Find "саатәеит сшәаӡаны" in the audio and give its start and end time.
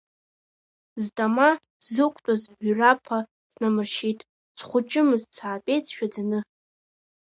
5.35-6.39